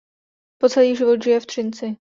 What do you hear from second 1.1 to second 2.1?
žije v Třinci.